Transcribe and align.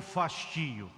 fastio. 0.00 0.90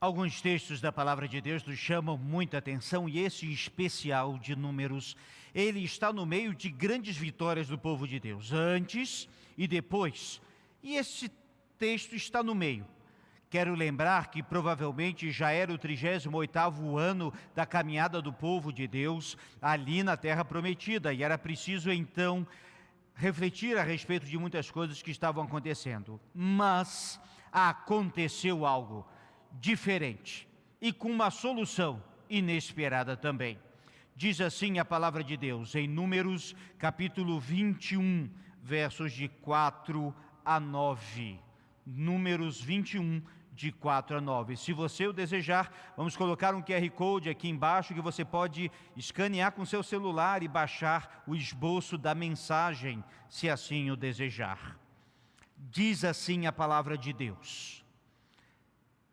Alguns 0.00 0.40
textos 0.40 0.80
da 0.80 0.90
palavra 0.90 1.28
de 1.28 1.40
Deus 1.40 1.64
nos 1.64 1.78
chamam 1.78 2.18
muita 2.18 2.58
atenção 2.58 3.08
e 3.08 3.20
esse 3.20 3.50
especial 3.52 4.36
de 4.36 4.56
Números, 4.56 5.16
ele 5.54 5.84
está 5.84 6.12
no 6.12 6.26
meio 6.26 6.52
de 6.54 6.70
grandes 6.70 7.16
vitórias 7.16 7.68
do 7.68 7.78
povo 7.78 8.08
de 8.08 8.18
Deus, 8.18 8.52
antes 8.52 9.28
e 9.56 9.68
depois. 9.68 10.40
E 10.82 10.96
esse 10.96 11.30
texto 11.78 12.16
está 12.16 12.42
no 12.42 12.54
meio. 12.54 12.84
Quero 13.48 13.74
lembrar 13.74 14.30
que 14.30 14.42
provavelmente 14.42 15.30
já 15.30 15.52
era 15.52 15.72
o 15.72 15.78
38º 15.78 16.98
ano 16.98 17.32
da 17.54 17.66
caminhada 17.66 18.22
do 18.22 18.32
povo 18.32 18.72
de 18.72 18.88
Deus 18.88 19.36
ali 19.60 20.02
na 20.02 20.16
terra 20.16 20.44
prometida 20.44 21.12
e 21.12 21.22
era 21.22 21.36
preciso 21.36 21.92
então 21.92 22.46
refletir 23.14 23.78
a 23.78 23.82
respeito 23.82 24.26
de 24.26 24.38
muitas 24.38 24.70
coisas 24.70 25.02
que 25.02 25.10
estavam 25.10 25.44
acontecendo. 25.44 26.20
Mas 26.34 27.20
aconteceu 27.50 28.64
algo 28.64 29.06
diferente 29.60 30.48
e 30.80 30.92
com 30.92 31.10
uma 31.10 31.30
solução 31.30 32.02
inesperada 32.28 33.16
também. 33.16 33.58
Diz 34.16 34.40
assim 34.40 34.78
a 34.78 34.84
palavra 34.84 35.22
de 35.22 35.36
Deus 35.36 35.74
em 35.74 35.88
Números 35.88 36.54
capítulo 36.78 37.38
21, 37.38 38.30
versos 38.62 39.12
de 39.12 39.28
4 39.28 40.14
a 40.44 40.60
9. 40.60 41.38
Números 41.84 42.60
21, 42.60 43.22
de 43.52 43.70
4 43.70 44.16
a 44.16 44.20
9. 44.20 44.56
Se 44.56 44.72
você 44.72 45.06
o 45.06 45.12
desejar, 45.12 45.70
vamos 45.96 46.16
colocar 46.16 46.54
um 46.54 46.62
QR 46.62 46.90
Code 46.90 47.28
aqui 47.28 47.48
embaixo 47.48 47.92
que 47.92 48.00
você 48.00 48.24
pode 48.24 48.70
escanear 48.96 49.52
com 49.52 49.66
seu 49.66 49.82
celular 49.82 50.42
e 50.42 50.48
baixar 50.48 51.22
o 51.26 51.34
esboço 51.34 51.98
da 51.98 52.14
mensagem, 52.14 53.04
se 53.28 53.50
assim 53.50 53.90
o 53.90 53.96
desejar. 53.96 54.78
Diz 55.56 56.02
assim 56.04 56.46
a 56.46 56.52
palavra 56.52 56.96
de 56.96 57.12
Deus. 57.12 57.84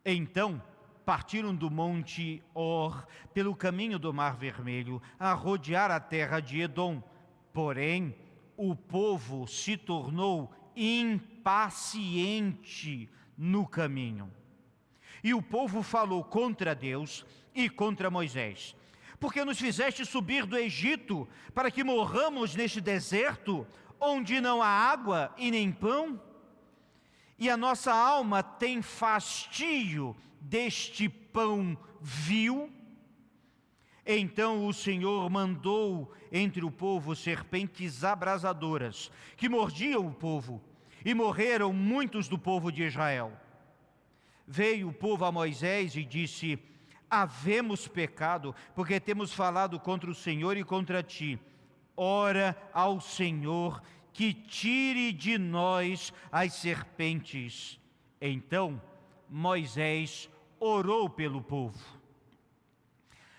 Então 0.04 0.62
partiram 1.04 1.54
do 1.54 1.70
monte 1.70 2.42
Or 2.54 3.06
pelo 3.34 3.54
caminho 3.54 3.98
do 3.98 4.12
Mar 4.14 4.36
Vermelho 4.36 5.02
a 5.18 5.32
rodear 5.32 5.90
a 5.90 6.00
terra 6.00 6.40
de 6.40 6.60
Edom. 6.60 7.02
Porém, 7.52 8.14
o 8.56 8.74
povo 8.76 9.46
se 9.46 9.76
tornou 9.76 10.50
impaciente 10.76 11.50
no 13.40 13.66
caminho. 13.66 14.30
E 15.24 15.32
o 15.32 15.40
povo 15.40 15.82
falou 15.82 16.22
contra 16.22 16.74
Deus 16.74 17.24
e 17.54 17.70
contra 17.70 18.10
Moisés: 18.10 18.76
Porque 19.18 19.44
nos 19.44 19.58
fizeste 19.58 20.04
subir 20.04 20.44
do 20.44 20.58
Egito 20.58 21.26
para 21.54 21.70
que 21.70 21.82
morramos 21.82 22.54
neste 22.54 22.80
deserto, 22.80 23.66
onde 23.98 24.40
não 24.40 24.62
há 24.62 24.68
água 24.68 25.34
e 25.38 25.50
nem 25.50 25.72
pão? 25.72 26.20
e 27.40 27.48
a 27.48 27.56
nossa 27.56 27.90
alma 27.90 28.42
tem 28.42 28.82
fastio 28.82 30.14
deste 30.38 31.08
pão 31.08 31.76
vil. 32.02 32.70
Então 34.04 34.66
o 34.66 34.74
Senhor 34.74 35.30
mandou 35.30 36.12
entre 36.30 36.62
o 36.62 36.70
povo 36.70 37.16
serpentes 37.16 38.04
abrasadoras, 38.04 39.10
que 39.38 39.48
mordiam 39.48 40.06
o 40.06 40.12
povo, 40.12 40.62
e 41.04 41.14
morreram 41.14 41.72
muitos 41.72 42.28
do 42.28 42.38
povo 42.38 42.70
de 42.70 42.82
Israel. 42.82 43.32
Veio 44.46 44.88
o 44.88 44.92
povo 44.92 45.24
a 45.24 45.32
Moisés 45.32 45.94
e 45.96 46.04
disse: 46.04 46.58
Havemos 47.08 47.86
pecado, 47.88 48.54
porque 48.74 49.00
temos 49.00 49.32
falado 49.32 49.78
contra 49.78 50.10
o 50.10 50.14
Senhor 50.14 50.56
e 50.56 50.64
contra 50.64 51.02
ti. 51.02 51.38
Ora 51.96 52.56
ao 52.72 53.00
Senhor 53.00 53.82
que 54.12 54.32
tire 54.32 55.12
de 55.12 55.38
nós 55.38 56.12
as 56.30 56.54
serpentes. 56.54 57.78
Então 58.20 58.80
Moisés 59.28 60.28
orou 60.58 61.08
pelo 61.08 61.40
povo. 61.40 61.78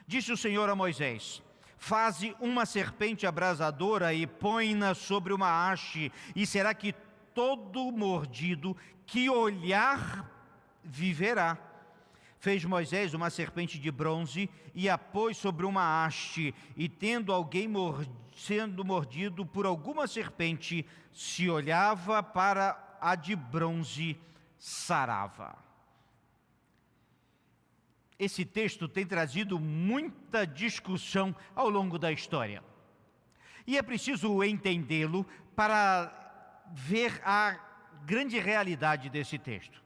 Disse 0.08 0.32
o 0.32 0.38
Senhor 0.38 0.70
a 0.70 0.76
Moisés: 0.76 1.42
Faze 1.78 2.36
uma 2.40 2.66
serpente 2.66 3.26
abrasadora 3.26 4.14
e 4.14 4.26
põe-na 4.28 4.94
sobre 4.94 5.34
uma 5.34 5.72
haste, 5.72 6.12
e 6.36 6.46
será 6.46 6.74
que 6.74 6.94
todo 7.34 7.92
mordido 7.92 8.76
que 9.06 9.30
olhar 9.30 10.30
viverá. 10.84 11.58
Fez 12.40 12.66
Moisés 12.66 13.14
uma 13.14 13.30
serpente 13.30 13.78
de 13.78 13.92
bronze 13.92 14.50
e 14.74 14.90
a 14.90 14.98
pôs 14.98 15.38
sobre 15.38 15.66
uma 15.66 16.06
haste, 16.06 16.56
e 16.76 16.90
tendo 16.90 17.32
alguém 17.32 17.68
mordido, 17.68 18.22
sendo 18.36 18.84
mordido 18.84 19.46
por 19.46 19.66
alguma 19.66 20.08
serpente, 20.08 20.86
se 21.14 21.50
olhava 21.50 22.24
para 22.24 22.98
a 23.00 23.16
de 23.16 23.36
bronze, 23.36 24.18
sarava. 24.58 25.56
Esse 28.18 28.46
texto 28.46 28.88
tem 28.88 29.06
trazido 29.06 29.60
muita 29.60 30.46
discussão 30.46 31.36
ao 31.56 31.70
longo 31.70 31.98
da 31.98 32.12
história. 32.12 32.64
E 33.66 33.78
é 33.78 33.82
preciso 33.82 34.44
entendê-lo 34.44 35.26
para 35.56 36.21
ver 36.74 37.22
a 37.24 37.58
grande 38.06 38.40
realidade 38.40 39.10
desse 39.10 39.38
texto. 39.38 39.82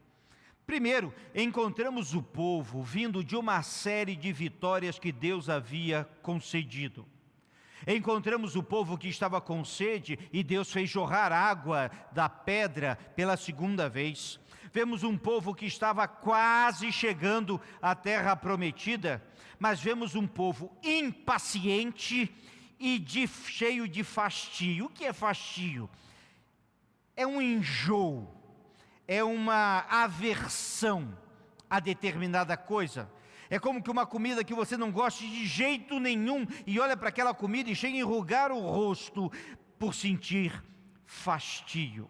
Primeiro, 0.66 1.14
encontramos 1.36 2.16
o 2.16 2.24
povo 2.24 2.82
vindo 2.82 3.24
de 3.24 3.36
uma 3.36 3.62
série 3.62 4.16
de 4.16 4.34
vitórias 4.34 4.98
que 4.98 5.12
Deus 5.12 5.48
havia 5.48 6.10
concedido. 6.24 7.06
Encontramos 7.86 8.56
o 8.56 8.64
povo 8.64 8.98
que 8.98 9.08
estava 9.08 9.40
com 9.40 9.64
sede 9.64 10.18
e 10.34 10.44
Deus 10.44 10.72
fez 10.72 10.90
jorrar 10.90 11.32
água 11.32 11.92
da 12.12 12.28
pedra 12.28 12.98
pela 13.16 13.38
segunda 13.38 13.88
vez. 13.88 14.40
Vemos 14.74 15.04
um 15.04 15.16
povo 15.16 15.54
que 15.54 15.68
estava 15.68 16.08
quase 16.08 16.92
chegando 16.92 17.62
à 17.80 17.94
terra 17.94 18.36
prometida, 18.36 19.24
mas 19.60 19.80
vemos 19.80 20.16
um 20.16 20.26
povo 20.26 20.76
impaciente 20.84 22.34
e 22.80 22.98
de, 22.98 23.28
cheio 23.28 23.88
de 23.88 24.04
fastio. 24.04 24.86
O 24.86 24.90
que 24.90 25.06
é 25.06 25.14
fastio? 25.14 25.88
É 27.16 27.26
um 27.26 27.42
enjoo, 27.42 28.28
é 29.08 29.24
uma 29.24 29.86
aversão 29.90 31.18
a 31.70 31.80
determinada 31.80 32.56
coisa. 32.58 33.10
É 33.50 33.60
como 33.60 33.82
que 33.82 33.92
uma 33.92 34.06
comida 34.06 34.44
que 34.44 34.54
você 34.54 34.76
não 34.76 34.92
gosta 34.92 35.24
de 35.24 35.46
jeito 35.46 36.00
nenhum 36.00 36.46
e 36.66 36.80
olha 36.80 36.98
para 36.98 37.10
aquela 37.10 37.34
comida 37.34 37.70
e 37.70 37.76
chega 37.76 37.96
a 37.96 38.00
enrugar 38.00 38.52
o 38.52 38.60
rosto 38.60 39.32
por 39.78 39.94
sentir 39.94 40.64
fastio. 41.06 42.10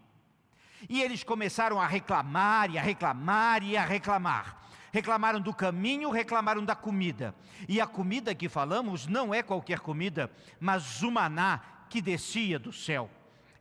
E 0.87 1.01
eles 1.01 1.23
começaram 1.23 1.79
a 1.79 1.87
reclamar 1.87 2.71
e 2.71 2.77
a 2.77 2.81
reclamar 2.81 3.63
e 3.63 3.75
a 3.75 3.83
reclamar. 3.83 4.61
Reclamaram 4.91 5.41
do 5.41 5.53
caminho, 5.53 6.09
reclamaram 6.09 6.63
da 6.63 6.75
comida. 6.75 7.35
E 7.67 7.81
a 7.81 7.87
comida 7.87 8.33
que 8.33 8.47
falamos 8.47 9.07
não 9.07 9.33
é 9.33 9.43
qualquer 9.43 9.79
comida, 9.79 10.31
mas 10.59 11.03
o 11.03 11.11
maná 11.11 11.59
que 11.89 12.01
descia 12.01 12.57
do 12.57 12.71
céu. 12.71 13.09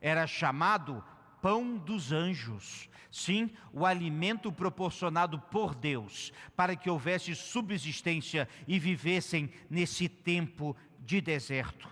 Era 0.01 0.27
chamado 0.27 1.03
pão 1.45 1.77
dos 1.77 2.11
anjos. 2.11 2.89
Sim, 3.11 3.51
o 3.71 3.85
alimento 3.85 4.51
proporcionado 4.51 5.39
por 5.39 5.75
Deus 5.75 6.33
para 6.57 6.75
que 6.75 6.89
houvesse 6.89 7.35
subsistência 7.35 8.49
e 8.67 8.79
vivessem 8.79 9.53
nesse 9.69 10.09
tempo 10.09 10.75
de 11.01 11.21
deserto. 11.21 11.87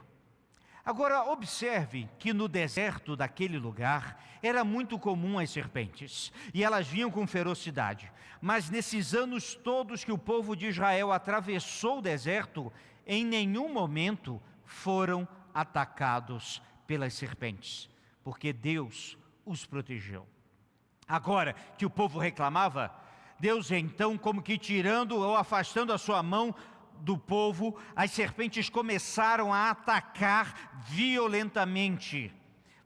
Agora, 0.82 1.25
observe 1.25 2.08
que 2.19 2.32
no 2.32 2.49
deserto 2.49 3.14
daquele 3.14 3.58
lugar 3.58 4.25
era 4.43 4.64
muito 4.64 4.99
comum 4.99 5.38
as 5.38 5.50
serpentes, 5.50 6.32
e 6.55 6.64
elas 6.64 6.88
vinham 6.88 7.10
com 7.10 7.26
ferocidade. 7.26 8.10
Mas 8.40 8.70
nesses 8.70 9.12
anos 9.12 9.55
todos 9.55 10.02
que 10.02 10.10
o 10.10 10.16
povo 10.16 10.56
de 10.56 10.69
Israel 10.69 11.12
atravessou 11.12 11.98
o 11.98 12.02
deserto, 12.02 12.72
em 13.06 13.22
nenhum 13.22 13.70
momento 13.70 14.40
foram 14.64 15.28
atacados 15.52 16.62
pelas 16.87 17.12
serpentes, 17.12 17.87
porque 18.25 18.50
Deus 18.50 19.19
os 19.44 19.65
protegeu. 19.67 20.27
Agora 21.06 21.55
que 21.77 21.85
o 21.85 21.91
povo 21.91 22.19
reclamava, 22.19 22.93
Deus 23.39 23.71
então, 23.71 24.17
como 24.17 24.43
que 24.43 24.56
tirando 24.56 25.19
ou 25.19 25.37
afastando 25.37 25.93
a 25.93 25.99
sua 25.99 26.23
mão 26.23 26.55
do 27.00 27.19
povo, 27.19 27.77
as 27.97 28.12
serpentes 28.12 28.71
começaram 28.71 29.53
a 29.53 29.71
atacar 29.71 30.85
violentamente. 30.87 32.33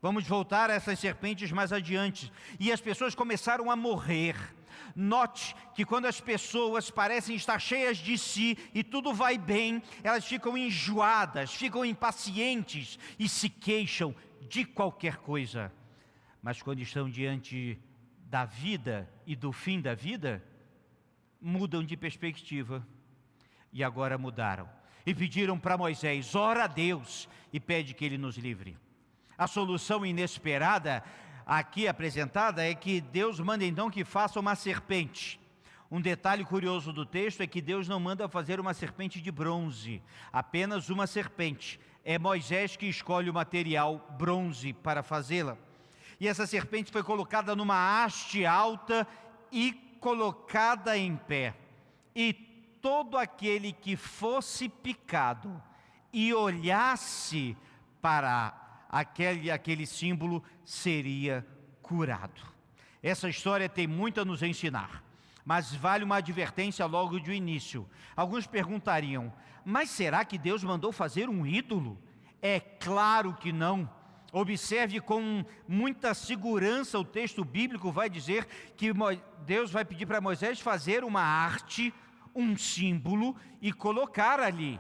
Vamos 0.01 0.27
voltar 0.27 0.71
a 0.71 0.75
essas 0.75 0.99
serpentes 0.99 1.53
mais 1.53 1.73
adiante. 1.73 2.33
E 2.59 2.73
as 2.73 2.81
pessoas 2.81 3.15
começaram 3.15 3.71
a 3.71 3.77
morrer. 3.77 4.37
Note 4.95 5.55
que 5.75 5.85
quando 5.85 6.07
as 6.07 6.21
pessoas 6.21 6.91
parecem 6.91 7.37
estar 7.37 7.59
cheias 7.59 7.99
de 7.99 8.17
si 8.17 8.57
e 8.73 8.83
tudo 8.83 9.13
vai 9.13 9.37
bem, 9.37 9.83
elas 10.03 10.25
ficam 10.25 10.57
enjoadas, 10.57 11.53
ficam 11.53 11.85
impacientes 11.85 12.99
e 13.19 13.29
se 13.29 13.51
queixam 13.51 14.15
de 14.49 14.65
qualquer 14.65 15.17
coisa 15.17 15.71
mas 16.47 16.63
quando 16.63 16.79
estão 16.79 17.11
diante 17.11 17.77
da 18.31 18.45
vida 18.45 19.11
e 19.27 19.35
do 19.35 19.51
fim 19.51 19.81
da 19.81 19.97
vida, 19.97 20.41
mudam 21.41 21.83
de 21.83 21.97
perspectiva. 21.97 22.87
E 23.73 23.83
agora 23.83 24.17
mudaram. 24.17 24.71
E 25.05 25.13
pediram 25.13 25.59
para 25.59 25.77
Moisés: 25.77 26.37
ora 26.37 26.63
a 26.63 26.67
Deus 26.69 27.29
e 27.53 27.59
pede 27.59 27.95
que 27.95 28.05
ele 28.05 28.17
nos 28.17 28.37
livre. 28.39 28.79
A 29.37 29.49
solução 29.49 30.07
inesperada 30.07 31.03
aqui 31.45 31.89
apresentada 31.89 32.65
é 32.65 32.77
que 32.77 33.01
Deus 33.01 33.41
manda 33.41 33.65
então 33.65 33.91
que 33.91 34.05
faça 34.05 34.39
uma 34.39 34.55
serpente. 34.55 35.41
Um 35.91 36.01
detalhe 36.01 36.45
curioso 36.45 36.93
do 36.93 37.05
texto 37.05 37.41
é 37.41 37.47
que 37.49 37.61
Deus 37.61 37.89
não 37.89 37.99
manda 37.99 38.29
fazer 38.29 38.61
uma 38.61 38.73
serpente 38.73 39.21
de 39.21 39.33
bronze, 39.33 40.01
apenas 40.33 40.91
uma 40.91 41.09
serpente. 41.09 41.81
É 42.05 42.21
Moisés 42.21 42.77
que 42.77 42.87
escolhe 42.87 43.29
o 43.29 43.35
material 43.35 44.15
bronze 44.17 44.73
para 44.73 45.03
fazê-la. 45.03 45.59
E 46.19 46.27
essa 46.27 46.47
serpente 46.47 46.91
foi 46.91 47.03
colocada 47.03 47.55
numa 47.55 48.05
haste 48.05 48.47
alta 48.47 49.07
e 49.53 49.73
colocada 50.01 50.97
em 50.97 51.17
pé. 51.17 51.55
E 52.15 52.33
todo 52.81 53.19
aquele 53.19 53.73
que 53.73 53.97
fosse 53.97 54.69
picado 54.69 55.63
e 56.13 56.33
olhasse 56.33 57.57
para 58.01 58.85
aquele, 58.89 59.51
aquele 59.51 59.87
símbolo 59.87 60.43
seria 60.65 61.47
curado. 61.83 62.41
Essa 63.03 63.29
história 63.29 63.69
tem 63.69 63.87
muito 63.87 64.21
a 64.21 64.25
nos 64.25 64.43
ensinar 64.43 65.07
mas 65.47 65.73
vale 65.73 66.03
uma 66.03 66.17
advertência 66.17 66.85
logo 66.87 67.21
de 67.21 67.33
início. 67.33 67.89
Alguns 68.17 68.49
perguntariam: 68.49 69.33
mas 69.65 69.91
será 69.91 70.25
que 70.25 70.37
Deus 70.37 70.65
mandou 70.65 70.91
fazer 70.91 71.29
um 71.29 71.47
ídolo? 71.47 71.97
É 72.43 72.59
claro 72.59 73.33
que 73.33 73.53
não. 73.53 73.89
Observe 74.39 75.01
com 75.01 75.43
muita 75.67 76.13
segurança 76.13 76.99
o 76.99 77.05
texto 77.07 77.43
bíblico 77.43 77.91
vai 77.91 78.11
dizer 78.11 78.47
que 78.77 78.91
Deus 79.47 79.71
vai 79.71 79.83
pedir 79.83 80.05
para 80.05 80.21
Moisés 80.21 80.61
fazer 80.61 81.05
uma 81.05 81.23
arte, 81.23 81.91
um 82.35 82.55
símbolo 82.55 83.35
e 83.63 83.73
colocar 83.73 84.39
ali. 84.39 84.79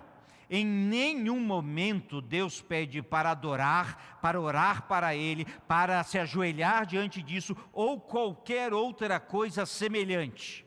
Em 0.50 0.62
nenhum 0.62 1.40
momento 1.40 2.20
Deus 2.20 2.60
pede 2.60 3.00
para 3.00 3.30
adorar, 3.30 4.18
para 4.20 4.38
orar 4.38 4.82
para 4.82 5.16
Ele, 5.16 5.46
para 5.66 6.04
se 6.04 6.18
ajoelhar 6.18 6.84
diante 6.84 7.22
disso 7.22 7.56
ou 7.72 7.98
qualquer 7.98 8.74
outra 8.74 9.18
coisa 9.18 9.64
semelhante. 9.64 10.66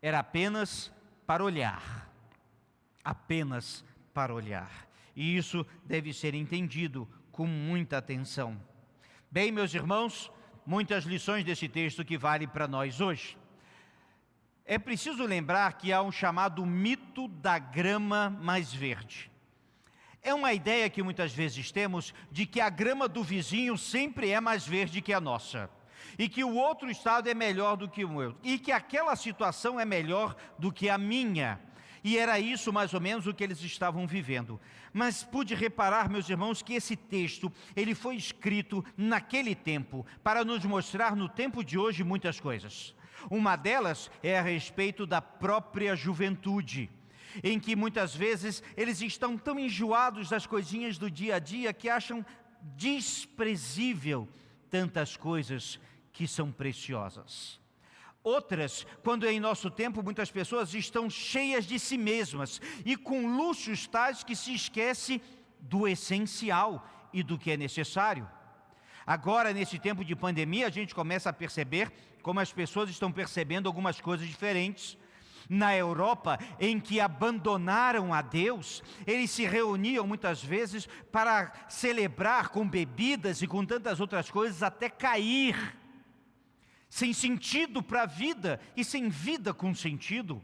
Era 0.00 0.20
apenas 0.20 0.90
para 1.26 1.44
olhar. 1.44 2.10
Apenas 3.04 3.84
para 4.14 4.32
olhar. 4.32 4.88
E 5.14 5.36
isso 5.36 5.66
deve 5.84 6.14
ser 6.14 6.34
entendido 6.34 7.06
com 7.32 7.46
muita 7.46 7.98
atenção. 7.98 8.60
Bem, 9.30 9.52
meus 9.52 9.74
irmãos, 9.74 10.30
muitas 10.66 11.04
lições 11.04 11.44
desse 11.44 11.68
texto 11.68 12.04
que 12.04 12.18
vale 12.18 12.46
para 12.46 12.68
nós 12.68 13.00
hoje. 13.00 13.36
É 14.64 14.78
preciso 14.78 15.24
lembrar 15.24 15.72
que 15.74 15.92
há 15.92 16.02
um 16.02 16.12
chamado 16.12 16.64
mito 16.64 17.26
da 17.28 17.58
grama 17.58 18.30
mais 18.30 18.72
verde. 18.72 19.30
É 20.22 20.34
uma 20.34 20.52
ideia 20.52 20.90
que 20.90 21.02
muitas 21.02 21.32
vezes 21.32 21.72
temos 21.72 22.12
de 22.30 22.44
que 22.44 22.60
a 22.60 22.68
grama 22.68 23.08
do 23.08 23.22
vizinho 23.22 23.76
sempre 23.78 24.30
é 24.30 24.40
mais 24.40 24.66
verde 24.66 25.00
que 25.00 25.12
a 25.12 25.20
nossa, 25.20 25.70
e 26.18 26.28
que 26.28 26.44
o 26.44 26.54
outro 26.54 26.90
estado 26.90 27.28
é 27.28 27.34
melhor 27.34 27.76
do 27.76 27.88
que 27.88 28.04
o 28.04 28.10
meu, 28.10 28.36
e 28.42 28.58
que 28.58 28.70
aquela 28.70 29.16
situação 29.16 29.80
é 29.80 29.84
melhor 29.84 30.36
do 30.58 30.70
que 30.70 30.88
a 30.88 30.98
minha. 30.98 31.58
E 32.02 32.16
era 32.16 32.38
isso 32.38 32.72
mais 32.72 32.94
ou 32.94 33.00
menos 33.00 33.26
o 33.26 33.34
que 33.34 33.44
eles 33.44 33.60
estavam 33.62 34.06
vivendo. 34.06 34.60
Mas 34.92 35.22
pude 35.22 35.54
reparar, 35.54 36.08
meus 36.08 36.28
irmãos, 36.28 36.62
que 36.62 36.74
esse 36.74 36.96
texto, 36.96 37.52
ele 37.76 37.94
foi 37.94 38.16
escrito 38.16 38.84
naquele 38.96 39.54
tempo 39.54 40.06
para 40.22 40.44
nos 40.44 40.64
mostrar 40.64 41.14
no 41.14 41.28
tempo 41.28 41.62
de 41.62 41.78
hoje 41.78 42.02
muitas 42.02 42.40
coisas. 42.40 42.94
Uma 43.30 43.54
delas 43.54 44.10
é 44.22 44.38
a 44.38 44.42
respeito 44.42 45.06
da 45.06 45.20
própria 45.20 45.94
juventude, 45.94 46.88
em 47.44 47.60
que 47.60 47.76
muitas 47.76 48.14
vezes 48.14 48.62
eles 48.76 49.02
estão 49.02 49.36
tão 49.36 49.58
enjoados 49.58 50.30
das 50.30 50.46
coisinhas 50.46 50.96
do 50.96 51.10
dia 51.10 51.36
a 51.36 51.38
dia 51.38 51.72
que 51.72 51.88
acham 51.88 52.24
desprezível 52.76 54.28
tantas 54.70 55.16
coisas 55.16 55.78
que 56.12 56.26
são 56.26 56.50
preciosas. 56.50 57.59
Outras, 58.22 58.86
quando 59.02 59.26
em 59.26 59.40
nosso 59.40 59.70
tempo 59.70 60.02
muitas 60.02 60.30
pessoas 60.30 60.74
estão 60.74 61.08
cheias 61.08 61.64
de 61.64 61.78
si 61.78 61.96
mesmas 61.96 62.60
e 62.84 62.94
com 62.94 63.36
luxos 63.36 63.86
tais 63.86 64.22
que 64.22 64.36
se 64.36 64.54
esquece 64.54 65.22
do 65.58 65.88
essencial 65.88 66.86
e 67.12 67.22
do 67.22 67.38
que 67.38 67.50
é 67.50 67.56
necessário. 67.56 68.28
Agora, 69.06 69.52
nesse 69.52 69.78
tempo 69.78 70.04
de 70.04 70.14
pandemia, 70.14 70.66
a 70.66 70.70
gente 70.70 70.94
começa 70.94 71.30
a 71.30 71.32
perceber 71.32 71.90
como 72.22 72.40
as 72.40 72.52
pessoas 72.52 72.90
estão 72.90 73.10
percebendo 73.10 73.66
algumas 73.66 74.00
coisas 74.00 74.26
diferentes. 74.26 74.98
Na 75.48 75.74
Europa, 75.74 76.38
em 76.60 76.78
que 76.78 77.00
abandonaram 77.00 78.14
a 78.14 78.22
Deus, 78.22 78.84
eles 79.04 79.32
se 79.32 79.44
reuniam 79.44 80.06
muitas 80.06 80.44
vezes 80.44 80.86
para 81.10 81.52
celebrar 81.68 82.50
com 82.50 82.68
bebidas 82.68 83.42
e 83.42 83.48
com 83.48 83.64
tantas 83.64 83.98
outras 83.98 84.30
coisas 84.30 84.62
até 84.62 84.88
cair, 84.88 85.79
sem 86.90 87.12
sentido 87.12 87.80
para 87.80 88.02
a 88.02 88.06
vida 88.06 88.60
e 88.76 88.84
sem 88.84 89.08
vida 89.08 89.54
com 89.54 89.72
sentido, 89.72 90.42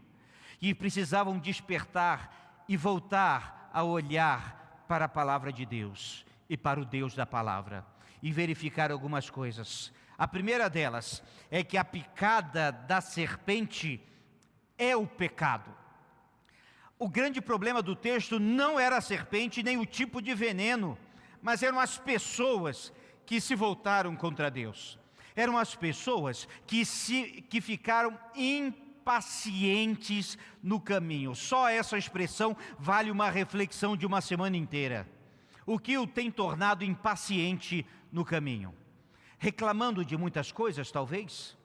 e 0.62 0.72
precisavam 0.72 1.38
despertar 1.38 2.64
e 2.68 2.76
voltar 2.76 3.68
a 3.74 3.82
olhar 3.82 4.84
para 4.88 5.04
a 5.04 5.08
palavra 5.08 5.52
de 5.52 5.66
Deus 5.66 6.24
e 6.48 6.56
para 6.56 6.80
o 6.80 6.84
Deus 6.84 7.14
da 7.14 7.26
palavra 7.26 7.84
e 8.22 8.32
verificar 8.32 8.90
algumas 8.90 9.28
coisas. 9.28 9.92
A 10.16 10.26
primeira 10.26 10.70
delas 10.70 11.22
é 11.50 11.62
que 11.62 11.76
a 11.76 11.84
picada 11.84 12.70
da 12.70 13.00
serpente 13.00 14.00
é 14.78 14.96
o 14.96 15.06
pecado. 15.06 15.74
O 16.98 17.08
grande 17.08 17.42
problema 17.42 17.82
do 17.82 17.94
texto 17.94 18.38
não 18.38 18.80
era 18.80 18.96
a 18.96 19.02
serpente 19.02 19.62
nem 19.62 19.76
o 19.76 19.84
tipo 19.84 20.22
de 20.22 20.34
veneno, 20.34 20.96
mas 21.42 21.62
eram 21.62 21.78
as 21.78 21.98
pessoas 21.98 22.92
que 23.26 23.40
se 23.40 23.54
voltaram 23.54 24.16
contra 24.16 24.50
Deus. 24.50 24.98
Eram 25.36 25.56
as 25.56 25.76
pessoas 25.76 26.48
que, 26.66 26.84
se, 26.84 27.44
que 27.48 27.60
ficaram 27.60 28.18
impacientes 28.34 30.36
no 30.62 30.80
caminho. 30.80 31.36
Só 31.36 31.68
essa 31.68 31.96
expressão 31.96 32.56
vale 32.78 33.10
uma 33.10 33.30
reflexão 33.30 33.96
de 33.96 34.06
uma 34.06 34.20
semana 34.20 34.56
inteira. 34.56 35.08
O 35.64 35.78
que 35.78 35.96
o 35.96 36.06
tem 36.06 36.30
tornado 36.30 36.82
impaciente 36.82 37.86
no 38.10 38.24
caminho? 38.24 38.74
reclamando 39.38 40.04
de 40.04 40.16
muitas 40.16 40.50
coisas, 40.50 40.90
talvez, 40.90 41.56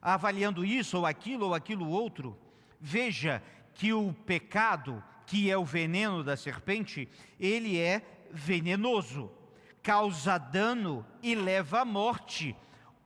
avaliando 0.00 0.64
isso 0.64 0.98
ou 0.98 1.06
aquilo 1.06 1.46
ou 1.46 1.54
aquilo 1.54 1.88
outro, 1.88 2.36
veja 2.80 3.42
que 3.74 3.92
o 3.92 4.12
pecado, 4.12 5.02
que 5.26 5.50
é 5.50 5.56
o 5.56 5.64
veneno 5.64 6.24
da 6.24 6.36
serpente, 6.36 7.08
ele 7.38 7.78
é 7.78 8.02
venenoso, 8.30 9.30
causa 9.82 10.38
dano 10.38 11.04
e 11.22 11.34
leva 11.34 11.80
à 11.80 11.84
morte. 11.84 12.56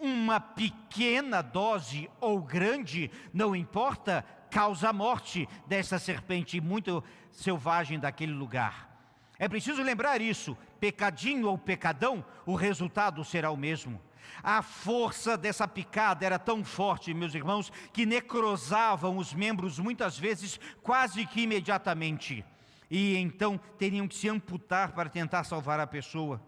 Uma 0.05 0.39
pequena 0.39 1.41
dose 1.41 2.11
ou 2.21 2.43
grande, 2.43 3.11
não 3.33 3.57
importa, 3.57 4.23
causa 4.51 4.91
a 4.91 4.93
morte 4.93 5.49
dessa 5.67 5.99
serpente 5.99 6.61
muito 6.61 7.03
selvagem 7.33 7.99
daquele 7.99 8.35
lugar. 8.35 8.95
É 9.39 9.49
preciso 9.49 9.83
lembrar 9.83 10.21
isso: 10.21 10.59
pecadinho 10.79 11.49
ou 11.49 11.57
pecadão, 11.57 12.23
o 12.45 12.55
resultado 12.55 13.25
será 13.25 13.51
o 13.51 13.57
mesmo. 13.57 13.99
A 14.43 14.61
força 14.61 15.39
dessa 15.39 15.67
picada 15.67 16.27
era 16.27 16.39
tão 16.39 16.63
forte, 16.63 17.15
meus 17.15 17.35
irmãos, 17.35 17.73
que 17.91 18.05
necrosavam 18.05 19.17
os 19.17 19.33
membros 19.33 19.79
muitas 19.79 20.19
vezes 20.19 20.61
quase 20.83 21.25
que 21.25 21.41
imediatamente. 21.41 22.45
E 22.91 23.17
então 23.17 23.59
teriam 23.79 24.07
que 24.07 24.15
se 24.15 24.29
amputar 24.29 24.93
para 24.93 25.09
tentar 25.09 25.45
salvar 25.45 25.81
a 25.81 25.87
pessoa. 25.87 26.43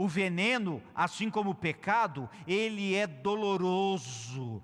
O 0.00 0.08
veneno, 0.08 0.82
assim 0.94 1.28
como 1.28 1.50
o 1.50 1.54
pecado, 1.54 2.26
ele 2.46 2.94
é 2.94 3.06
doloroso 3.06 4.62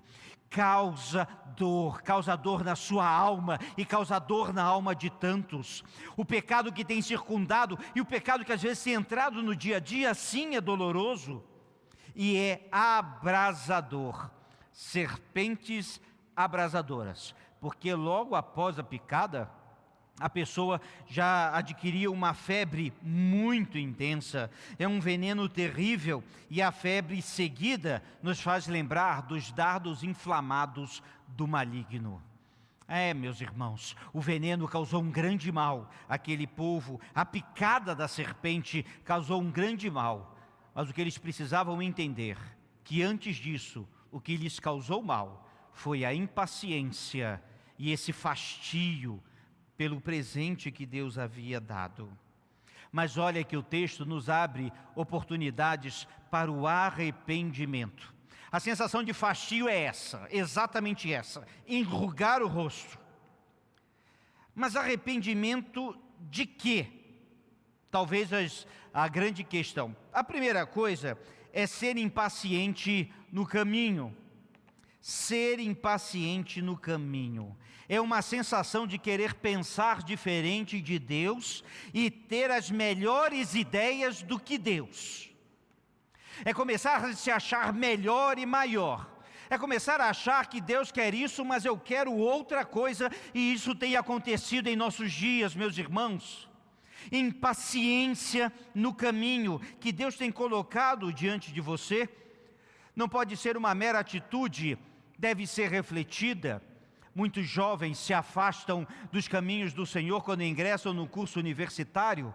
causa 0.49 1.27
dor, 1.55 2.01
causa 2.01 2.35
dor 2.35 2.63
na 2.63 2.75
sua 2.75 3.07
alma 3.07 3.59
e 3.77 3.85
causa 3.85 4.17
dor 4.17 4.51
na 4.51 4.63
alma 4.63 4.95
de 4.95 5.11
tantos. 5.11 5.83
O 6.15 6.25
pecado 6.25 6.73
que 6.73 6.83
tem 6.83 7.03
circundado 7.03 7.77
e 7.93 8.01
o 8.01 8.05
pecado 8.05 8.43
que 8.43 8.51
às 8.51 8.63
vezes 8.63 8.83
tem 8.83 8.93
entrado 8.93 9.43
no 9.43 9.55
dia 9.55 9.77
a 9.77 9.79
dia, 9.79 10.11
sim 10.15 10.55
é 10.55 10.59
doloroso 10.59 11.43
e 12.15 12.35
é 12.35 12.67
abrasador. 12.71 14.31
Serpentes 14.71 16.01
abrasadoras, 16.35 17.35
porque 17.61 17.93
logo 17.93 18.33
após 18.33 18.79
a 18.79 18.83
picada, 18.83 19.51
a 20.19 20.29
pessoa 20.29 20.81
já 21.07 21.55
adquiria 21.55 22.09
uma 22.09 22.33
febre 22.33 22.91
muito 23.01 23.77
intensa, 23.77 24.49
é 24.79 24.87
um 24.87 24.99
veneno 24.99 25.47
terrível, 25.47 26.23
e 26.49 26.61
a 26.61 26.71
febre 26.71 27.21
seguida 27.21 28.03
nos 28.21 28.41
faz 28.41 28.67
lembrar 28.67 29.21
dos 29.21 29.51
dardos 29.51 30.03
inflamados 30.03 31.03
do 31.27 31.47
maligno. 31.47 32.21
É, 32.87 33.13
meus 33.13 33.41
irmãos, 33.41 33.95
o 34.13 34.21
veneno 34.21 34.67
causou 34.67 35.01
um 35.01 35.11
grande 35.11 35.51
mal 35.51 35.91
àquele 36.07 36.47
povo, 36.47 36.99
a 37.13 37.25
picada 37.25 37.93
da 37.93 38.07
serpente 38.07 38.85
causou 39.03 39.41
um 39.41 39.51
grande 39.51 39.89
mal, 39.89 40.37
mas 40.73 40.89
o 40.89 40.93
que 40.93 41.01
eles 41.01 41.17
precisavam 41.17 41.81
entender, 41.81 42.37
que 42.83 43.03
antes 43.03 43.35
disso, 43.35 43.87
o 44.09 44.21
que 44.21 44.37
lhes 44.37 44.59
causou 44.59 45.03
mal 45.03 45.47
foi 45.73 46.05
a 46.05 46.13
impaciência 46.13 47.43
e 47.77 47.91
esse 47.91 48.11
fastio 48.11 49.21
pelo 49.77 50.01
presente 50.01 50.71
que 50.71 50.85
Deus 50.85 51.17
havia 51.17 51.61
dado. 51.61 52.09
Mas 52.91 53.17
olha 53.17 53.43
que 53.43 53.55
o 53.55 53.63
texto 53.63 54.05
nos 54.05 54.29
abre 54.29 54.73
oportunidades 54.95 56.07
para 56.31 56.51
o 56.51 56.65
arrependimento. 56.65 58.13
A 58.51 58.59
sensação 58.59 59.03
de 59.03 59.13
fastio 59.13 59.67
é 59.67 59.77
essa, 59.77 60.27
exatamente 60.31 61.11
essa: 61.13 61.45
enrugar 61.67 62.41
o 62.41 62.47
rosto. 62.47 62.97
Mas 64.55 64.75
arrependimento 64.75 65.95
de 66.21 66.45
quê? 66.45 66.87
Talvez 67.91 68.33
as, 68.33 68.65
a 68.93 69.07
grande 69.07 69.43
questão. 69.43 69.95
A 70.11 70.23
primeira 70.23 70.65
coisa 70.65 71.17
é 71.53 71.67
ser 71.67 71.97
impaciente 71.97 73.13
no 73.31 73.45
caminho. 73.45 74.15
Ser 74.99 75.59
impaciente 75.59 76.61
no 76.61 76.77
caminho 76.77 77.55
é 77.89 78.01
uma 78.01 78.21
sensação 78.21 78.85
de 78.85 78.97
querer 78.97 79.35
pensar 79.35 80.03
diferente 80.03 80.81
de 80.81 80.99
Deus 80.99 81.63
e 81.93 82.11
ter 82.11 82.51
as 82.51 82.69
melhores 82.69 83.55
ideias 83.55 84.21
do 84.21 84.39
que 84.39 84.57
Deus. 84.57 85.29
É 86.43 86.53
começar 86.53 87.03
a 87.05 87.13
se 87.13 87.31
achar 87.31 87.71
melhor 87.71 88.37
e 88.37 88.45
maior. 88.45 89.17
É 89.49 89.57
começar 89.57 90.01
a 90.01 90.09
achar 90.09 90.47
que 90.47 90.59
Deus 90.59 90.91
quer 90.91 91.13
isso, 91.13 91.45
mas 91.45 91.63
eu 91.63 91.77
quero 91.77 92.13
outra 92.13 92.65
coisa, 92.65 93.09
e 93.33 93.53
isso 93.53 93.73
tem 93.73 93.95
acontecido 93.95 94.67
em 94.67 94.75
nossos 94.75 95.13
dias, 95.13 95.55
meus 95.55 95.77
irmãos. 95.77 96.49
Impaciência 97.09 98.51
no 98.75 98.93
caminho 98.93 99.61
que 99.79 99.93
Deus 99.93 100.17
tem 100.17 100.29
colocado 100.29 101.13
diante 101.13 101.53
de 101.53 101.61
você, 101.61 102.09
não 102.97 103.07
pode 103.07 103.37
ser 103.37 103.55
uma 103.55 103.73
mera 103.73 103.99
atitude, 103.99 104.77
deve 105.17 105.47
ser 105.47 105.71
refletida 105.71 106.61
Muitos 107.17 107.47
jovens 107.47 107.97
se 107.97 108.13
afastam 108.13 108.87
dos 109.11 109.27
caminhos 109.27 109.73
do 109.73 109.87
Senhor 109.87 110.23
quando 110.23 110.43
ingressam 110.43 110.93
no 110.93 111.07
curso 111.07 111.39
universitário, 111.39 112.31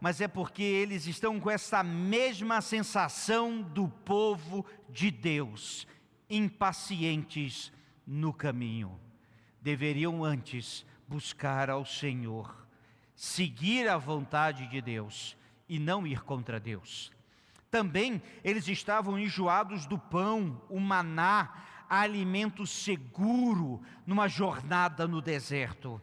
mas 0.00 0.20
é 0.20 0.26
porque 0.26 0.60
eles 0.60 1.06
estão 1.06 1.38
com 1.38 1.48
essa 1.48 1.84
mesma 1.84 2.60
sensação 2.60 3.62
do 3.62 3.88
povo 3.88 4.66
de 4.90 5.12
Deus, 5.12 5.86
impacientes 6.28 7.72
no 8.04 8.32
caminho. 8.32 8.98
Deveriam 9.62 10.24
antes 10.24 10.84
buscar 11.06 11.70
ao 11.70 11.86
Senhor, 11.86 12.66
seguir 13.14 13.88
a 13.88 13.96
vontade 13.96 14.66
de 14.66 14.80
Deus 14.80 15.36
e 15.68 15.78
não 15.78 16.04
ir 16.04 16.24
contra 16.24 16.58
Deus. 16.58 17.13
Também 17.74 18.22
eles 18.44 18.68
estavam 18.68 19.18
enjoados 19.18 19.84
do 19.84 19.98
pão, 19.98 20.62
o 20.68 20.78
maná, 20.78 21.52
alimento 21.90 22.64
seguro 22.64 23.82
numa 24.06 24.28
jornada 24.28 25.08
no 25.08 25.20
deserto. 25.20 26.00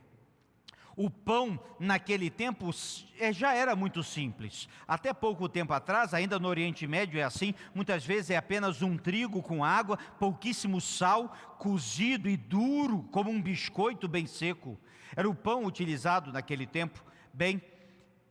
O 0.98 1.10
pão 1.10 1.58
naquele 1.80 2.30
tempo 2.30 2.72
é, 3.18 3.32
já 3.32 3.54
era 3.54 3.74
muito 3.74 4.04
simples. 4.04 4.68
Até 4.86 5.13
pouco 5.13 5.48
tempo 5.48 5.72
atrás, 5.72 6.13
ainda 6.13 6.38
no 6.38 6.50
Oriente 6.50 6.86
Médio 6.86 7.18
é 7.18 7.24
assim, 7.24 7.56
muitas 7.74 8.06
vezes 8.06 8.32
é 8.32 8.36
apenas 8.36 8.82
um 8.82 8.98
trigo 8.98 9.42
com 9.42 9.63
água, 9.63 9.98
pouquíssimo 10.20 10.82
sal, 10.82 11.34
cozido 11.58 12.28
e 12.28 12.36
duro, 12.36 13.04
como 13.13 13.32
um 13.32 13.42
biscoito 13.42 14.10
bem 14.10 14.28
seco. 14.28 14.78
Era 15.16 15.30
o 15.30 15.34
pão 15.34 15.63
utilizado 15.63 16.34
naquele 16.34 16.68
tempo. 16.68 17.01
Bem, 17.34 17.62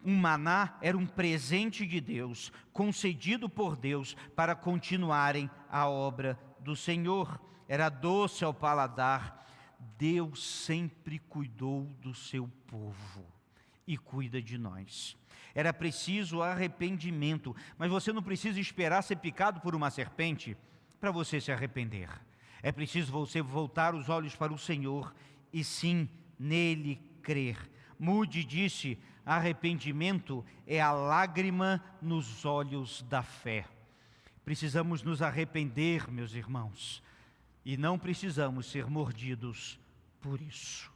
um 0.04 0.16
maná 0.16 0.78
era 0.80 0.96
um 0.96 1.06
presente 1.06 1.86
de 1.86 2.00
Deus, 2.00 2.52
concedido 2.72 3.48
por 3.48 3.76
Deus 3.76 4.16
para 4.34 4.54
continuarem 4.54 5.50
a 5.68 5.88
obra 5.88 6.38
do 6.60 6.74
Senhor, 6.74 7.40
era 7.68 7.88
doce 7.88 8.44
ao 8.44 8.52
paladar. 8.52 9.46
Deus 9.96 10.44
sempre 10.44 11.18
cuidou 11.18 11.84
do 12.00 12.14
seu 12.14 12.48
povo 12.66 13.24
e 13.86 13.96
cuida 13.96 14.40
de 14.40 14.58
nós. 14.58 15.16
Era 15.54 15.72
preciso 15.72 16.42
arrependimento, 16.42 17.54
mas 17.76 17.90
você 17.90 18.12
não 18.12 18.22
precisa 18.22 18.60
esperar 18.60 19.02
ser 19.02 19.16
picado 19.16 19.60
por 19.60 19.74
uma 19.74 19.90
serpente 19.90 20.56
para 21.00 21.10
você 21.10 21.40
se 21.40 21.50
arrepender. 21.50 22.08
É 22.62 22.70
preciso 22.70 23.10
você 23.10 23.40
voltar 23.40 23.94
os 23.94 24.08
olhos 24.08 24.36
para 24.36 24.52
o 24.52 24.58
Senhor 24.58 25.14
e 25.52 25.64
sim 25.64 26.08
nele 26.38 27.00
crer. 27.22 27.70
Mude 28.00 28.42
disse: 28.42 28.98
arrependimento 29.26 30.42
é 30.66 30.80
a 30.80 30.90
lágrima 30.90 31.84
nos 32.00 32.46
olhos 32.46 33.02
da 33.02 33.22
fé. 33.22 33.66
Precisamos 34.42 35.02
nos 35.02 35.20
arrepender, 35.20 36.10
meus 36.10 36.34
irmãos, 36.34 37.02
e 37.62 37.76
não 37.76 37.98
precisamos 37.98 38.70
ser 38.70 38.86
mordidos 38.86 39.78
por 40.18 40.40
isso. 40.40 40.90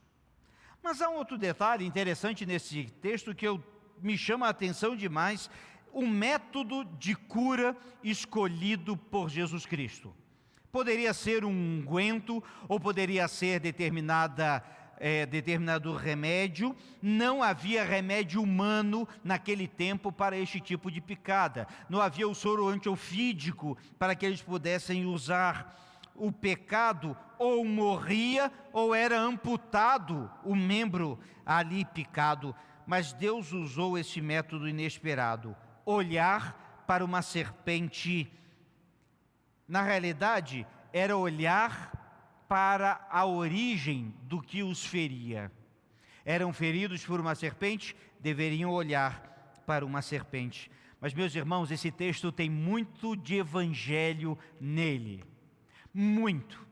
Mas 0.82 1.02
há 1.02 1.10
um 1.10 1.16
outro 1.16 1.36
detalhe 1.36 1.84
interessante 1.84 2.46
nesse 2.46 2.84
texto 3.02 3.34
que 3.34 3.46
eu, 3.46 3.62
me 4.00 4.16
chama 4.16 4.46
a 4.46 4.50
atenção 4.50 4.96
demais: 4.96 5.50
o 5.92 6.06
método 6.06 6.86
de 6.98 7.14
cura 7.14 7.76
escolhido 8.02 8.96
por 8.96 9.28
Jesus 9.28 9.66
Cristo. 9.66 10.14
Poderia 10.72 11.12
ser 11.12 11.44
um 11.44 11.50
unguento, 11.50 12.42
ou 12.66 12.80
poderia 12.80 13.28
ser 13.28 13.60
determinada 13.60 14.64
é, 14.98 15.26
determinado 15.26 15.94
remédio, 15.94 16.74
não 17.02 17.42
havia 17.42 17.84
remédio 17.84 18.42
humano 18.42 19.06
naquele 19.22 19.66
tempo 19.66 20.12
para 20.12 20.36
este 20.36 20.60
tipo 20.60 20.90
de 20.90 21.00
picada. 21.00 21.66
Não 21.88 22.00
havia 22.00 22.28
o 22.28 22.34
soro 22.34 22.68
antiofídico 22.68 23.76
para 23.98 24.14
que 24.14 24.24
eles 24.24 24.42
pudessem 24.42 25.06
usar. 25.06 25.80
O 26.14 26.30
pecado 26.30 27.16
ou 27.38 27.64
morria 27.64 28.52
ou 28.72 28.94
era 28.94 29.18
amputado 29.18 30.30
o 30.44 30.54
membro 30.54 31.18
ali 31.44 31.84
picado. 31.84 32.54
Mas 32.86 33.12
Deus 33.12 33.52
usou 33.52 33.98
esse 33.98 34.20
método 34.20 34.68
inesperado: 34.68 35.56
olhar 35.84 36.84
para 36.86 37.04
uma 37.04 37.22
serpente. 37.22 38.30
Na 39.66 39.82
realidade, 39.82 40.66
era 40.92 41.16
olhar 41.16 42.03
para 42.48 43.06
a 43.10 43.24
origem 43.24 44.14
do 44.22 44.40
que 44.40 44.62
os 44.62 44.84
feria. 44.84 45.50
Eram 46.24 46.52
feridos 46.52 47.04
por 47.04 47.20
uma 47.20 47.34
serpente, 47.34 47.96
deveriam 48.20 48.70
olhar 48.70 49.62
para 49.66 49.84
uma 49.84 50.02
serpente. 50.02 50.70
Mas, 51.00 51.12
meus 51.12 51.34
irmãos, 51.34 51.70
esse 51.70 51.90
texto 51.90 52.32
tem 52.32 52.48
muito 52.48 53.14
de 53.14 53.36
evangelho 53.36 54.38
nele. 54.60 55.22
Muito. 55.92 56.64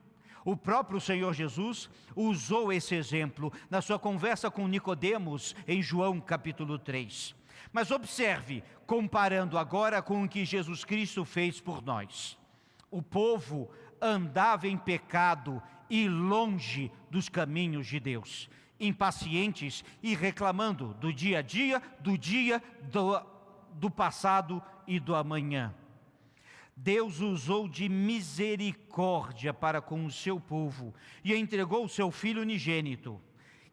O 0.45 0.57
próprio 0.57 1.01
Senhor 1.01 1.33
Jesus 1.35 1.89
usou 2.17 2.73
esse 2.73 2.95
exemplo 2.95 3.53
na 3.71 3.81
sua 3.81 3.99
conversa 3.99 4.51
com 4.51 4.67
Nicodemos 4.67 5.55
em 5.69 5.83
João 5.83 6.21
capítulo 6.21 6.79
3. 6.79 7.35
Mas 7.73 7.91
observe, 7.91 8.63
comparando 8.87 9.57
agora 9.57 10.03
com 10.03 10.25
o 10.25 10.29
que 10.29 10.45
Jesus 10.45 10.85
Cristo 10.85 11.25
fez 11.25 11.61
por 11.61 11.83
nós. 11.83 12.37
O 12.91 13.01
povo 13.01 13.71
andava 14.03 14.67
em 14.67 14.77
pecado 14.77 15.63
e 15.89 16.09
longe 16.09 16.91
dos 17.09 17.29
caminhos 17.29 17.87
de 17.87 18.01
Deus, 18.01 18.51
impacientes 18.81 19.85
e 20.03 20.15
reclamando 20.15 20.95
do 20.95 21.13
dia 21.13 21.39
a 21.39 21.43
dia, 21.43 21.81
do 22.01 22.19
dia, 22.19 22.63
do, 22.91 23.23
do 23.75 23.91
passado 23.91 24.61
e 24.87 24.99
do 24.99 25.15
amanhã. 25.15 25.73
Deus 26.77 27.21
usou 27.21 27.69
de 27.69 27.89
misericórdia 27.89 29.55
para 29.55 29.81
com 29.81 30.05
o 30.05 30.11
seu 30.11 30.41
povo 30.41 30.93
e 31.23 31.35
entregou 31.35 31.85
o 31.85 31.89
seu 31.89 32.11
filho 32.11 32.43
unigênito, 32.43 33.21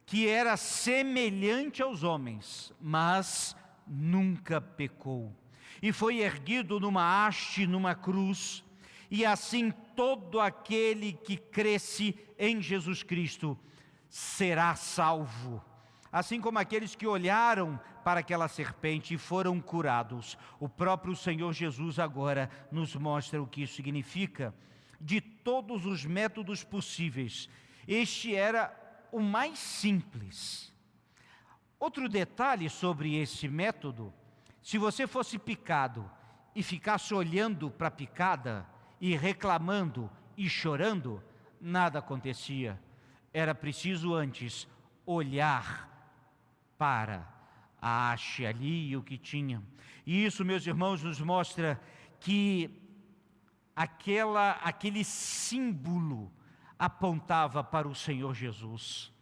que 0.06 0.28
era 0.28 0.58
semelhante 0.58 1.82
aos 1.82 2.04
homens, 2.04 2.74
mas 2.80 3.56
nunca 3.88 4.60
pecou. 4.60 5.34
E 5.82 5.94
foi 5.94 6.20
erguido 6.20 6.80
numa 6.80 7.26
haste, 7.26 7.66
numa 7.66 7.96
cruz, 7.96 8.64
e 9.10 9.26
assim 9.26 9.72
todo 9.96 10.40
aquele 10.40 11.14
que 11.14 11.38
cresce 11.38 12.18
em 12.38 12.62
Jesus 12.62 13.04
Cristo 13.04 13.58
será 14.08 14.76
salvo. 14.76 15.64
Assim 16.12 16.42
como 16.42 16.58
aqueles 16.58 16.96
que 16.96 17.06
olharam 17.06 17.80
para 18.04 18.22
aquela 18.22 18.48
serpente 18.48 19.14
e 19.14 19.18
foram 19.18 19.60
curados, 19.62 20.38
o 20.60 20.68
próprio 20.68 21.16
Senhor 21.16 21.54
Jesus 21.54 22.00
agora 22.00 22.50
nos 22.72 22.96
mostra 22.96 23.42
o 23.42 23.48
que 23.48 23.64
isso 23.64 23.76
significa. 23.76 24.54
De 25.00 25.22
todos 25.22 25.86
os 25.86 26.06
métodos 26.06 26.64
possíveis, 26.64 27.48
este 27.88 28.36
era 28.36 28.76
o 29.12 29.20
mais 29.20 29.60
simples. 29.60 30.74
Outro 31.80 32.10
detalhe 32.10 32.70
sobre 32.70 33.16
esse 33.16 33.48
método: 33.48 34.14
se 34.62 34.78
você 34.78 35.08
fosse 35.08 35.38
picado 35.38 36.10
e 36.56 36.62
ficasse 36.62 37.14
olhando 37.14 37.70
para 37.70 37.88
a 37.88 37.92
picada, 37.92 38.68
e 39.00 39.16
reclamando 39.16 40.10
e 40.38 40.50
chorando, 40.50 41.22
nada 41.60 42.00
acontecia. 42.00 42.80
Era 43.34 43.54
preciso 43.54 44.14
antes 44.14 44.68
olhar 45.06 45.88
para 46.78 47.28
a 47.82 48.12
haste 48.12 48.46
ali 48.46 48.90
e 48.90 48.98
o 48.98 49.04
que 49.04 49.18
tinha. 49.18 49.62
E 50.06 50.26
isso, 50.26 50.44
meus 50.44 50.66
irmãos, 50.66 51.04
nos 51.04 51.20
mostra 51.20 51.80
que 52.20 52.70
aquela, 53.76 54.52
aquele 54.64 55.04
símbolo 55.04 56.32
apontava 56.78 57.64
para 57.64 57.88
o 57.88 57.96
Senhor 57.96 58.34
Jesus, 58.34 59.14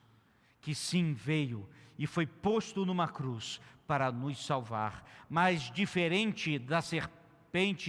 que 0.61 0.73
sim 0.73 1.13
veio 1.13 1.67
e 1.97 2.05
foi 2.05 2.25
posto 2.25 2.85
numa 2.85 3.07
cruz 3.07 3.59
para 3.87 4.11
nos 4.11 4.45
salvar. 4.45 5.03
Mas 5.29 5.71
diferente 5.71 6.59
da 6.59 6.81
serpente 6.81 7.16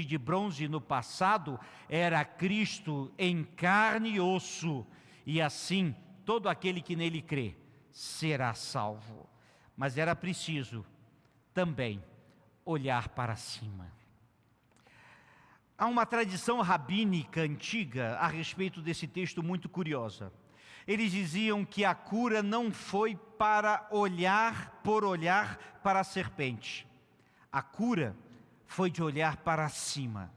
de 0.07 0.17
bronze 0.17 0.67
no 0.69 0.81
passado, 0.81 1.59
era 1.89 2.25
Cristo 2.25 3.13
em 3.19 3.45
carne 3.45 4.13
e 4.13 4.21
osso, 4.21 4.87
e 5.27 5.41
assim 5.43 5.95
todo 6.25 6.49
aquele 6.49 6.81
que 6.81 6.97
nele 6.97 7.21
crê 7.21 7.55
será 7.91 8.55
salvo. 8.55 9.29
Mas 9.77 9.99
era 9.99 10.15
preciso 10.17 10.85
também 11.53 12.03
olhar 12.65 13.09
para 13.11 13.37
cima. 13.37 13.93
Há 15.77 15.87
uma 15.87 16.05
tradição 16.05 16.61
rabínica 16.61 17.43
antiga 17.43 18.17
a 18.17 18.27
respeito 18.27 18.81
desse 18.81 19.07
texto 19.07 19.43
muito 19.43 19.69
curiosa. 19.69 20.33
Eles 20.87 21.13
diziam 21.13 21.65
que 21.65 21.85
a 21.85 21.95
cura 21.95 22.43
não 22.43 22.73
foi 22.73 23.15
para 23.15 23.87
olhar 23.91 24.81
por 24.83 25.05
olhar 25.05 25.81
para 25.83 26.01
a 26.01 26.05
serpente. 26.05 26.87
A 27.53 27.63
cura 27.63 28.17
foi 28.69 28.91
de 28.91 29.03
olhar 29.03 29.39
para 29.39 29.69
cima. 29.69 30.31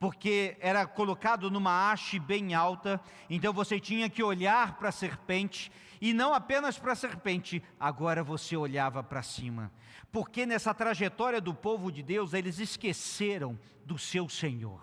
Porque 0.00 0.56
era 0.60 0.86
colocado 0.86 1.50
numa 1.50 1.92
haste 1.92 2.18
bem 2.18 2.54
alta, 2.54 3.00
então 3.28 3.52
você 3.52 3.78
tinha 3.78 4.08
que 4.08 4.22
olhar 4.22 4.76
para 4.78 4.88
a 4.88 4.92
serpente, 4.92 5.70
e 6.00 6.12
não 6.12 6.32
apenas 6.32 6.78
para 6.78 6.92
a 6.92 6.96
serpente, 6.96 7.62
agora 7.78 8.24
você 8.24 8.56
olhava 8.56 9.02
para 9.02 9.22
cima. 9.22 9.70
Porque 10.10 10.46
nessa 10.46 10.72
trajetória 10.72 11.40
do 11.40 11.52
povo 11.52 11.92
de 11.92 12.02
Deus, 12.02 12.32
eles 12.32 12.58
esqueceram 12.58 13.58
do 13.84 13.98
seu 13.98 14.28
Senhor. 14.28 14.80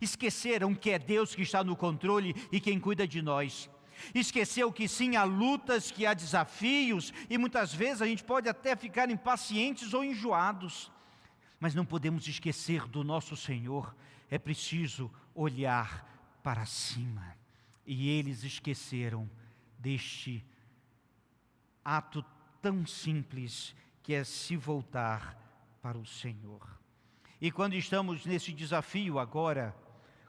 Esqueceram 0.00 0.74
que 0.74 0.90
é 0.90 0.98
Deus 0.98 1.34
que 1.34 1.42
está 1.42 1.62
no 1.64 1.76
controle 1.76 2.34
e 2.50 2.60
quem 2.60 2.78
cuida 2.78 3.06
de 3.06 3.22
nós. 3.22 3.70
Esqueceu 4.12 4.72
que 4.72 4.88
sim, 4.88 5.14
há 5.14 5.22
lutas, 5.22 5.92
que 5.92 6.04
há 6.04 6.12
desafios, 6.12 7.12
e 7.30 7.38
muitas 7.38 7.72
vezes 7.72 8.02
a 8.02 8.06
gente 8.06 8.24
pode 8.24 8.48
até 8.48 8.74
ficar 8.74 9.08
impacientes 9.08 9.94
ou 9.94 10.02
enjoados, 10.02 10.90
mas 11.62 11.76
não 11.76 11.86
podemos 11.86 12.26
esquecer 12.26 12.88
do 12.88 13.04
nosso 13.04 13.36
Senhor, 13.36 13.94
é 14.28 14.36
preciso 14.36 15.08
olhar 15.32 16.40
para 16.42 16.66
cima. 16.66 17.36
E 17.86 18.08
eles 18.08 18.42
esqueceram 18.42 19.30
deste 19.78 20.44
ato 21.84 22.24
tão 22.60 22.84
simples 22.84 23.76
que 24.02 24.12
é 24.12 24.24
se 24.24 24.56
voltar 24.56 25.38
para 25.80 25.96
o 25.96 26.04
Senhor. 26.04 26.66
E 27.40 27.48
quando 27.52 27.74
estamos 27.74 28.26
nesse 28.26 28.52
desafio 28.52 29.20
agora, 29.20 29.72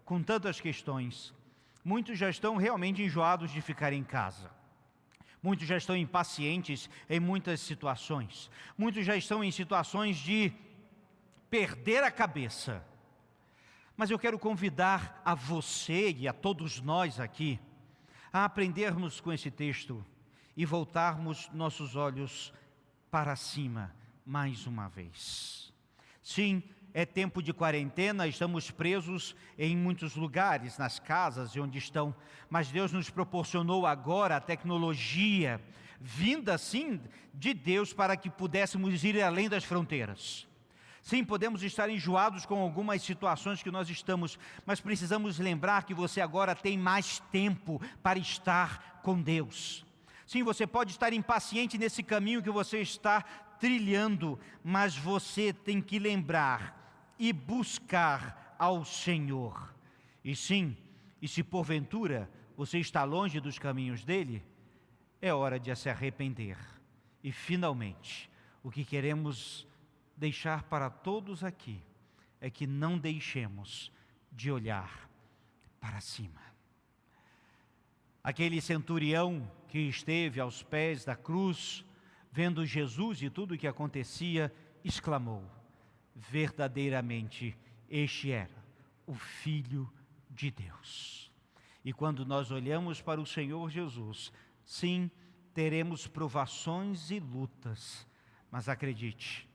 com 0.06 0.22
tantas 0.22 0.62
questões, 0.62 1.34
muitos 1.84 2.20
já 2.20 2.30
estão 2.30 2.58
realmente 2.58 3.02
enjoados 3.02 3.50
de 3.50 3.60
ficar 3.60 3.92
em 3.92 4.04
casa. 4.04 4.52
Muitos 5.42 5.68
já 5.68 5.78
estão 5.78 5.98
impacientes 5.98 6.88
em 7.10 7.20
muitas 7.20 7.60
situações. 7.60 8.52
Muitos 8.78 9.04
já 9.04 9.18
estão 9.18 9.44
em 9.44 9.50
situações 9.50 10.18
de 10.18 10.54
perder 11.54 12.04
a 12.04 12.10
cabeça. 12.10 12.84
Mas 13.96 14.10
eu 14.10 14.18
quero 14.18 14.40
convidar 14.40 15.22
a 15.24 15.36
você 15.36 16.10
e 16.10 16.28
a 16.28 16.34
todos 16.34 16.82
nós 16.82 17.20
aqui 17.20 17.60
a 18.34 18.44
aprendermos 18.44 19.22
com 19.22 19.32
esse 19.32 19.52
texto 19.52 20.04
e 20.58 20.66
voltarmos 20.66 21.52
nossos 21.54 21.96
olhos 21.96 22.52
para 23.12 23.36
cima 23.36 23.96
mais 24.26 24.66
uma 24.66 24.88
vez. 24.88 25.72
Sim, 26.24 26.64
é 26.92 27.06
tempo 27.06 27.40
de 27.40 27.54
quarentena, 27.54 28.26
estamos 28.26 28.72
presos 28.72 29.36
em 29.56 29.78
muitos 29.78 30.16
lugares, 30.16 30.80
nas 30.80 30.98
casas 30.98 31.52
e 31.52 31.60
onde 31.60 31.78
estão, 31.78 32.16
mas 32.50 32.72
Deus 32.72 32.92
nos 32.92 33.12
proporcionou 33.12 33.86
agora 33.86 34.38
a 34.38 34.42
tecnologia, 34.42 35.62
vinda 36.02 36.58
sim 36.58 37.00
de 37.32 37.54
Deus 37.54 37.94
para 37.94 38.18
que 38.18 38.28
pudéssemos 38.28 39.04
ir 39.04 39.22
além 39.22 39.48
das 39.48 39.64
fronteiras. 39.64 40.52
Sim, 41.04 41.22
podemos 41.22 41.62
estar 41.64 41.90
enjoados 41.90 42.46
com 42.46 42.62
algumas 42.62 43.02
situações 43.02 43.62
que 43.62 43.70
nós 43.70 43.90
estamos, 43.90 44.40
mas 44.66 44.80
precisamos 44.80 45.38
lembrar 45.38 45.84
que 45.84 45.94
você 45.94 46.22
agora 46.22 46.56
tem 46.56 46.78
mais 46.78 47.20
tempo 47.30 47.82
para 48.02 48.18
estar 48.18 49.02
com 49.04 49.22
Deus. 49.22 49.86
Sim, 50.26 50.44
você 50.44 50.66
pode 50.66 50.92
estar 50.92 51.12
impaciente 51.12 51.78
nesse 51.78 52.02
caminho 52.02 52.42
que 52.42 52.50
você 52.50 52.80
está 52.80 53.22
trilhando, 53.60 54.40
mas 54.64 54.96
você 54.96 55.52
tem 55.52 55.82
que 55.82 56.00
lembrar 56.00 57.14
e 57.20 57.34
buscar 57.34 58.56
ao 58.58 58.86
Senhor. 58.86 59.76
E 60.24 60.34
sim, 60.34 60.78
e 61.22 61.28
se 61.28 61.44
porventura 61.44 62.32
você 62.56 62.80
está 62.80 63.04
longe 63.04 63.42
dos 63.42 63.60
caminhos 63.60 64.06
dele, 64.06 64.42
é 65.22 65.34
hora 65.34 65.60
de 65.60 65.76
se 65.76 65.90
arrepender. 65.90 66.58
E 67.22 67.30
finalmente, 67.30 68.30
o 68.64 68.72
que 68.72 68.86
queremos 68.86 69.68
deixar 70.24 70.64
para 70.64 70.90
todos 70.90 71.44
aqui 71.44 71.84
é 72.40 72.50
que 72.50 72.66
não 72.66 72.98
deixemos 72.98 73.92
de 74.32 74.50
olhar 74.50 75.10
para 75.82 76.00
cima. 76.00 76.40
Aquele 78.24 78.62
centurião 78.62 79.52
que 79.68 79.80
esteve 79.80 80.40
aos 80.40 80.64
pés 80.64 81.04
da 81.04 81.14
cruz, 81.14 81.84
vendo 82.32 82.66
Jesus 82.66 83.22
e 83.22 83.30
tudo 83.30 83.54
o 83.54 83.58
que 83.58 83.68
acontecia, 83.68 84.50
exclamou: 84.82 85.44
verdadeiramente 86.16 87.54
este 87.90 88.32
era 88.32 88.64
o 89.06 89.16
Filho 89.16 89.92
de 90.30 90.50
Deus. 90.50 91.30
E 91.84 91.92
quando 91.92 92.26
nós 92.26 92.50
olhamos 92.50 93.02
para 93.02 93.20
o 93.20 93.26
Senhor 93.26 93.70
Jesus, 93.70 94.32
sim, 94.64 95.12
teremos 95.54 96.08
provações 96.08 97.12
e 97.12 97.20
lutas, 97.20 98.08
mas 98.50 98.70
acredite, 98.70 99.52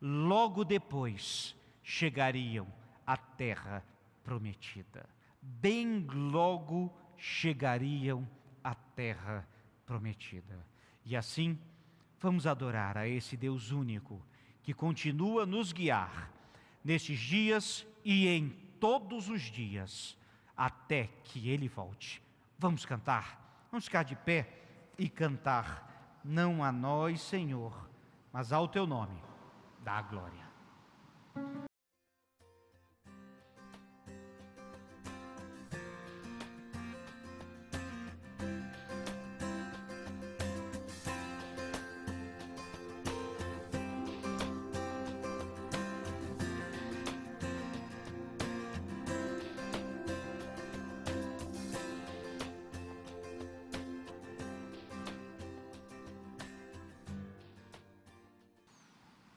logo 0.00 0.64
depois 0.64 1.56
chegariam 1.82 2.66
à 3.06 3.16
terra 3.16 3.84
prometida. 4.24 5.08
Bem 5.40 6.06
logo 6.06 6.92
chegariam 7.16 8.28
à 8.62 8.74
terra 8.74 9.46
prometida. 9.84 10.66
E 11.04 11.16
assim, 11.16 11.58
vamos 12.20 12.46
adorar 12.46 12.98
a 12.98 13.08
esse 13.08 13.36
Deus 13.36 13.70
único 13.70 14.20
que 14.62 14.74
continua 14.74 15.46
nos 15.46 15.72
guiar 15.72 16.32
nesses 16.84 17.18
dias 17.18 17.86
e 18.04 18.26
em 18.26 18.48
todos 18.80 19.28
os 19.28 19.42
dias 19.42 20.18
até 20.56 21.08
que 21.22 21.48
ele 21.48 21.68
volte. 21.68 22.22
Vamos 22.58 22.84
cantar, 22.84 23.66
vamos 23.70 23.84
ficar 23.84 24.02
de 24.02 24.16
pé 24.16 24.48
e 24.98 25.08
cantar, 25.08 26.20
não 26.24 26.64
a 26.64 26.72
nós, 26.72 27.20
Senhor, 27.20 27.88
mas 28.32 28.52
ao 28.52 28.66
teu 28.66 28.86
nome, 28.86 29.16
da 29.86 30.02
glória. 30.02 30.44